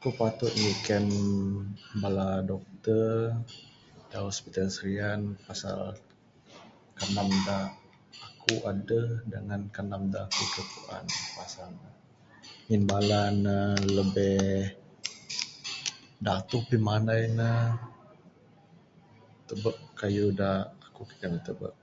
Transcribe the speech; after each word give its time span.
Ku 0.00 0.08
patut 0.18 0.52
nyiken 0.62 1.06
bala 2.00 2.28
doktor 2.50 3.06
da 4.10 4.16
hospital 4.28 4.66
Serian 4.76 5.20
pasal 5.44 5.80
kanam 6.98 7.30
da 7.46 7.58
aku 8.26 8.54
adeh 8.70 9.08
dangan 9.32 9.62
kanam 9.76 10.02
da 10.12 10.20
aku 10.26 10.44
kaii 10.54 10.66
puan 10.74 11.04
pasal 11.36 11.68
ne...ngin 11.80 12.82
bala 12.90 13.20
ne 13.44 13.58
lebih 13.96 14.42
datuh 16.26 16.62
pimanai 16.70 17.24
ne 17.38 17.50
tubek 19.46 19.76
kayuh 20.00 20.30
da 20.40 20.48
aku 20.86 21.00
kaii 21.08 21.20
kanan 21.22 21.42
tubek. 21.46 21.74